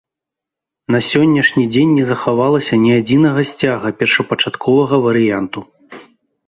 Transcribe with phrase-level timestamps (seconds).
[0.95, 5.59] На сённяшні дзень не захавалася ні адзінага сцяга першапачатковага варыянту.